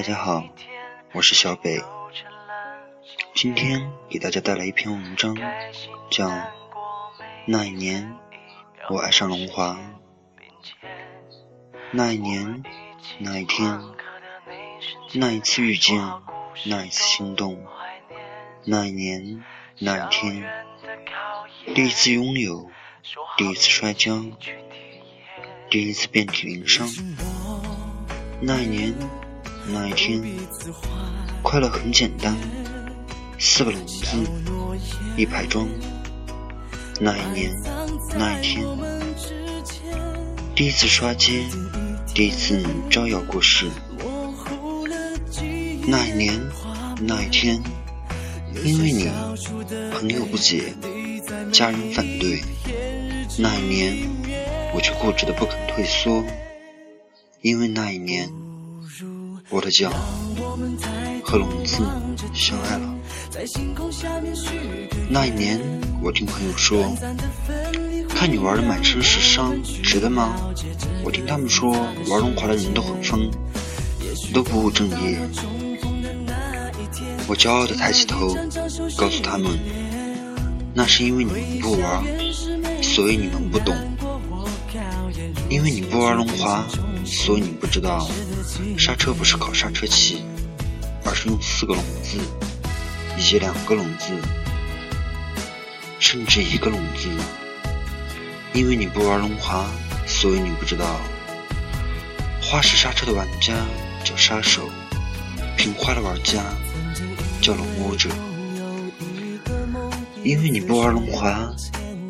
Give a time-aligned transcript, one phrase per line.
[0.00, 0.42] 大家好，
[1.12, 1.84] 我是小北。
[3.34, 5.36] 今天给大家带来一篇文章，
[6.10, 6.26] 叫
[7.44, 8.16] 《那一年
[8.88, 9.72] 我爱上龙华》。
[11.90, 12.62] 那一年，
[13.18, 13.78] 那一天，
[15.12, 16.02] 那一次遇见，
[16.64, 17.62] 那一次心动。
[18.64, 19.44] 那一年，
[19.80, 20.64] 那一天，
[21.74, 22.70] 第一次拥有，
[23.36, 24.24] 第一次摔跤，
[25.68, 26.88] 第一次遍体鳞伤。
[28.40, 28.94] 那一年，
[29.66, 30.22] 那一天，
[31.42, 32.36] 快乐很简单，
[33.38, 34.06] 四个笼子，
[35.16, 35.68] 一排装。
[37.00, 37.50] 那一年，
[38.18, 38.64] 那一天，
[40.54, 41.44] 第一次刷街，
[42.14, 43.66] 第一次招摇过市。
[45.86, 46.40] 那一年，
[47.00, 47.62] 那一天。
[48.64, 49.08] 因为你
[49.92, 50.74] 朋友不解，
[51.52, 52.42] 家人反对，
[53.38, 53.96] 那一年
[54.74, 56.22] 我却固执的不肯退缩。
[57.40, 58.28] 因为那一年，
[59.48, 59.90] 我的脚
[61.24, 61.82] 和笼子
[62.34, 62.94] 相爱了。
[65.08, 65.60] 那一年，
[66.02, 66.94] 我听朋友说，
[68.08, 70.36] 看你玩的满身是伤，值得吗？
[71.04, 71.72] 我听他们说，
[72.08, 73.30] 玩龙华的人都很疯，
[74.34, 75.18] 都不务正业。
[77.26, 78.34] 我骄傲地抬起头，
[78.96, 79.50] 告诉他们
[80.74, 82.04] ：“那是因为你们不玩，
[82.82, 83.74] 所以你们不懂；
[85.48, 86.66] 因为你不玩龙华，
[87.04, 88.08] 所以你不知道
[88.78, 90.24] 刹车不是靠刹车器，
[91.04, 92.18] 而是用四个笼子，
[93.16, 94.12] 以及两个笼子，
[95.98, 97.08] 甚至一个笼子。
[98.52, 99.70] 因为你不玩龙华，
[100.06, 101.00] 所以你不知道
[102.42, 103.54] 花式刹车的玩家
[104.04, 104.68] 叫杀手，
[105.56, 106.42] 平滑的玩家。”
[107.40, 108.10] 叫龙魔者，
[110.22, 111.50] 因为你不玩龙华，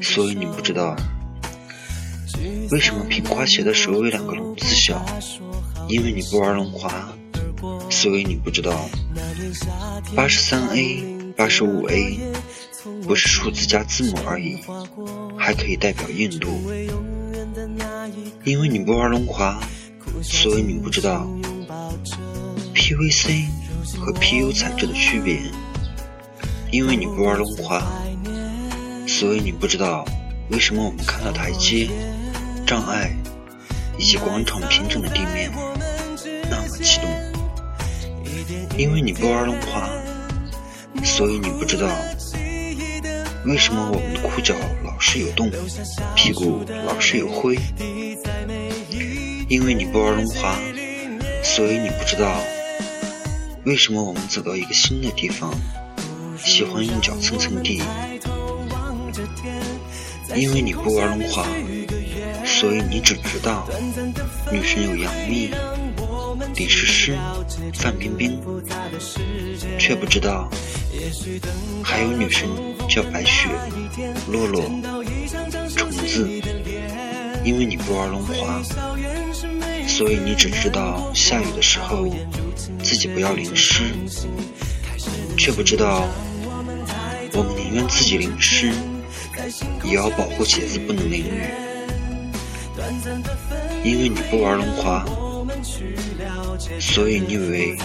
[0.00, 0.96] 所以你不知道
[2.70, 5.04] 为什么平滑鞋的首尾两个笼子小。
[5.88, 7.12] 因为你不玩龙华，
[7.90, 8.88] 所以你不知道
[10.14, 11.02] 八十三 A、
[11.36, 12.18] 八十五 A
[13.06, 14.58] 不是数字加字母而已，
[15.36, 16.48] 还可以代表硬度。
[18.44, 19.60] 因为你不玩龙华，
[20.22, 21.26] 所以你不知道
[22.74, 23.46] PVC。
[23.96, 25.40] 和 PU 材质的区别，
[26.70, 27.82] 因为你不玩龙华，
[29.06, 30.04] 所以你不知道
[30.50, 31.88] 为什么我们看到台阶、
[32.66, 33.16] 障碍
[33.98, 35.50] 以及广场平整的地面
[38.76, 39.88] 因为你不玩龙华，
[41.04, 41.88] 所以你不知道
[43.44, 44.54] 为什么我们的裤脚
[44.84, 45.50] 老是有洞，
[46.14, 47.58] 屁股老是有灰。
[49.48, 50.56] 因为你不玩龙华，
[51.42, 52.40] 所以你不知道。
[53.64, 55.52] 为什么我们走到一个新的地方，
[56.38, 57.82] 喜欢用脚蹭蹭地？
[60.34, 61.44] 因为你不玩龙华，
[62.46, 63.68] 所以你只知道
[64.50, 65.50] 女神有杨幂、
[66.58, 67.16] 李诗诗、
[67.72, 68.42] 范冰冰，
[69.78, 70.50] 却不知道
[71.84, 72.48] 还有女神
[72.88, 73.48] 叫白雪、
[74.28, 74.62] 洛洛、
[75.76, 76.28] 虫子。
[77.44, 78.60] 因为你不玩龙华。
[79.86, 82.08] 所以你只知道下雨的时候
[82.82, 83.84] 自己不要淋湿，
[85.36, 86.08] 却不知道
[87.34, 88.72] 我们宁愿自己淋湿，
[89.84, 91.44] 也要保护鞋子不能淋雨。
[93.84, 95.04] 因为你不玩龙华，
[96.80, 97.76] 所以你以为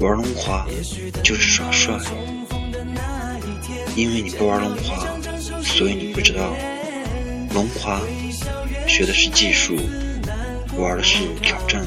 [0.00, 0.66] 玩龙华
[1.22, 1.98] 就是耍帅。
[3.96, 5.06] 因为你不玩龙华，
[5.62, 6.54] 所以你不知道
[7.52, 8.00] 龙华
[8.86, 9.76] 学的是技术。
[10.78, 11.84] 玩的是挑战，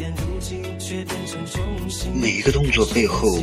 [2.13, 3.39] 每一个动作背后，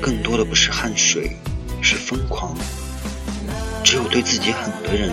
[0.00, 1.36] 更多的不是汗水，
[1.82, 2.56] 是疯狂。
[3.84, 5.12] 只有对自己狠的人，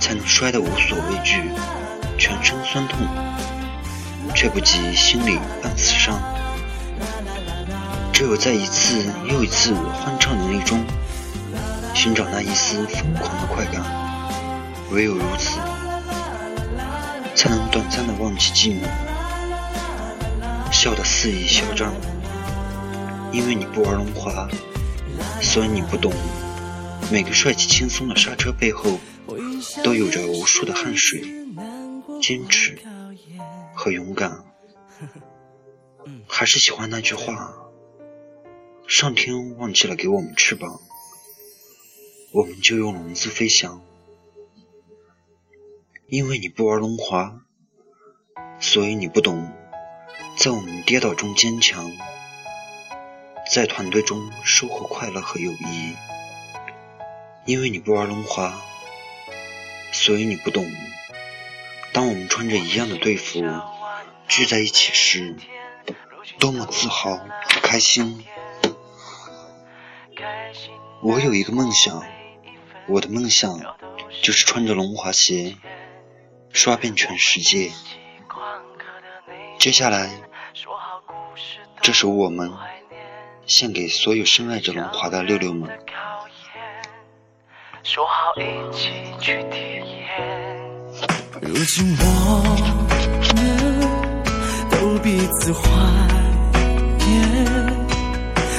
[0.00, 1.42] 才能摔得无所畏惧，
[2.18, 3.06] 全身酸痛，
[4.40, 6.18] 却不及心里半死伤。
[8.10, 10.82] 只有在一次又一次欢畅能力中，
[11.92, 13.84] 寻找那一丝疯狂的快感。
[14.92, 15.58] 唯有如此。
[17.34, 18.86] 才能短暂的忘记寂寞，
[20.72, 21.92] 笑得肆意嚣张。
[23.32, 24.48] 因为你不玩龙华，
[25.42, 26.14] 所以你不懂，
[27.12, 28.98] 每个帅气轻松的刹车背后，
[29.84, 31.22] 都有着无数的汗水、
[32.22, 32.78] 坚持
[33.80, 34.44] 和勇敢。
[36.28, 37.54] 还是喜欢那句话：
[38.86, 40.82] 上天忘记了给我们翅膀，
[42.32, 43.80] 我们就用笼子飞翔。
[46.08, 47.40] 因为你不玩龙滑，
[48.58, 49.50] 所以你不懂，
[50.36, 51.90] 在我们跌倒中坚强，
[53.50, 55.96] 在团队中收获快乐和友谊。
[57.46, 58.60] 因为你不玩龙滑，
[59.90, 60.70] 所以你不懂，
[61.92, 63.40] 当我们穿着一样的队服，
[64.30, 65.34] 聚在一起时，
[66.38, 68.24] 多么自豪和开心。
[71.02, 72.04] 我有一个梦想，
[72.86, 73.60] 我的梦想
[74.22, 75.56] 就是穿着龙华鞋，
[76.52, 77.72] 刷遍全世界。
[79.58, 80.08] 接下来，
[81.82, 82.52] 这首我们
[83.46, 85.68] 献给所有深爱着龙华的六六们。
[87.82, 88.90] 说好一起
[89.20, 89.84] 去体验。
[91.42, 93.69] 如今我们都
[95.02, 95.60] 彼此怀
[96.98, 97.08] 念，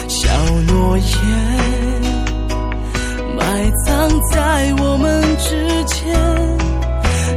[0.07, 0.27] 小
[0.67, 1.07] 诺言
[3.37, 5.99] 埋藏在我们之间，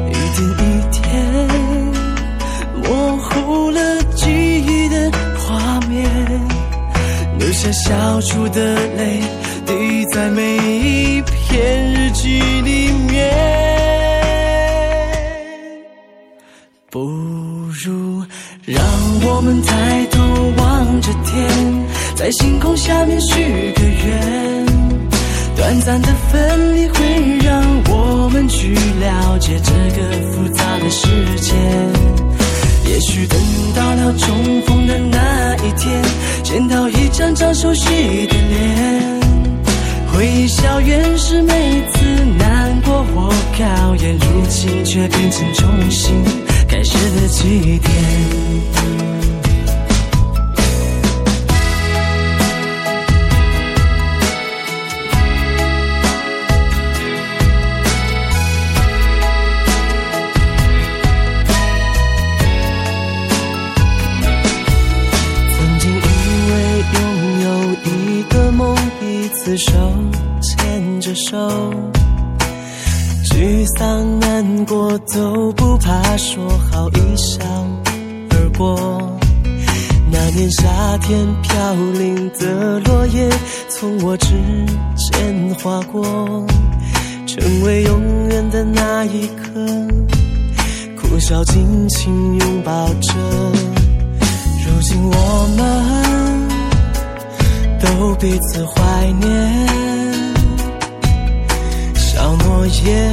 [0.09, 1.01] 一点一点
[2.83, 4.25] 模糊了记
[4.65, 6.09] 忆的画面，
[7.39, 9.21] 留下笑处的泪
[9.67, 13.33] 滴在每一篇日记里面。
[16.91, 17.01] 不
[17.85, 18.25] 如
[18.67, 18.83] 让
[19.27, 20.23] 我们抬头
[20.57, 23.35] 望着天，在星空下面许
[23.73, 24.67] 个愿。
[25.55, 31.07] 短暂的分离会让我们去了解这个复杂的世
[31.41, 31.53] 界。
[32.91, 33.39] 也许等
[33.75, 36.03] 到了重逢的那一天，
[36.43, 37.85] 见到一张张熟悉
[38.29, 39.21] 的脸，
[40.11, 42.03] 回忆校园时每次
[42.39, 43.29] 难过或
[43.59, 46.15] 考验，如今却变成重新。
[46.85, 49.14] 开始的起点。
[73.35, 77.45] 沮丧难过都不怕，说好一笑
[78.31, 79.11] 而过。
[80.09, 83.29] 那年夏天飘零的落叶，
[83.69, 84.29] 从我指
[85.11, 86.47] 尖划过，
[87.27, 89.61] 成为永远的那一刻。
[90.97, 93.15] 苦笑紧紧拥抱着，
[94.65, 96.49] 如今我们
[97.81, 99.94] 都彼此怀念。
[102.55, 103.13] 诺言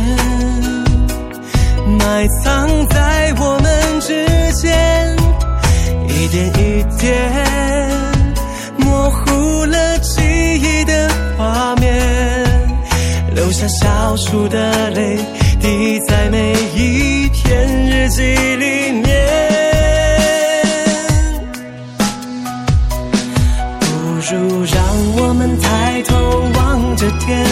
[1.98, 4.24] 埋藏在我们之
[4.62, 5.16] 间，
[6.08, 7.10] 一点一点
[8.78, 10.22] 模糊了记
[10.62, 11.92] 忆的画面，
[13.34, 15.18] 留下笑处的泪
[15.60, 18.22] 滴在每一篇日记
[18.58, 18.81] 里。
[24.74, 24.84] 让
[25.18, 26.16] 我们抬头
[26.56, 27.46] 望着天。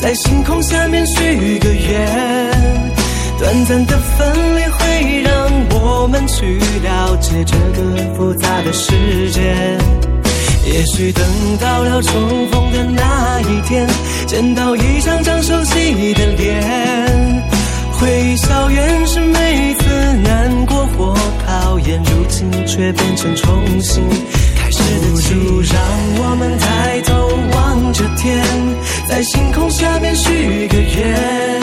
[0.00, 2.50] 在星空下面许个愿，
[3.38, 5.32] 短暂的分离会让
[5.80, 9.40] 我们去了解这个复杂的世界。
[10.64, 11.24] 也许等
[11.58, 13.86] 到了重逢的那一天，
[14.26, 17.44] 见到一张张熟悉的脸，
[17.92, 21.14] 回忆校园时每次难过或
[21.46, 24.02] 考验，如今却变成重新
[24.80, 25.36] 新。
[25.38, 25.74] 不如让
[26.18, 28.42] 我们抬头望着天，
[29.08, 31.60] 在星空下面许个愿。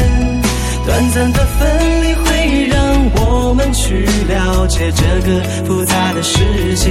[0.86, 2.78] 短暂的分离会让
[3.16, 6.40] 我们去了解这个复杂的世
[6.76, 6.90] 界。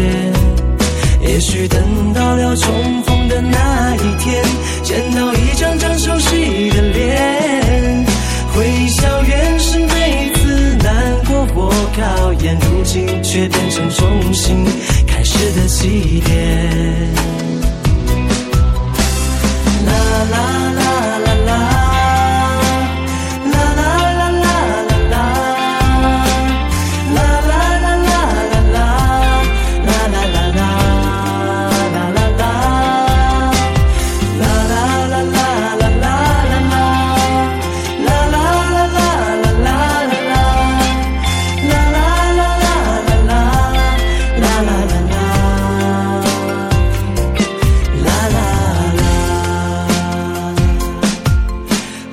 [1.22, 4.44] 也许等到了重逢的那一天，
[4.82, 6.35] 见到一张张熟悉
[12.54, 14.64] 如今却变成重新
[15.06, 15.36] 开始。
[15.52, 17.14] 的起点。
[19.86, 19.92] 啦
[20.30, 20.65] 啦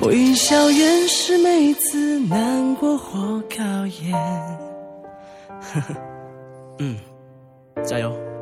[0.05, 3.63] 微笑掩饰每次难过或考
[4.01, 4.11] 验。
[5.61, 5.95] 呵 呵
[6.79, 6.97] 嗯
[7.83, 8.32] 加油。